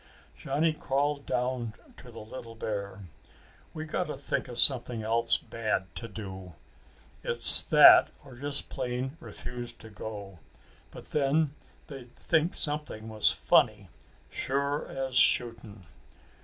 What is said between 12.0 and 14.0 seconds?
think something was funny,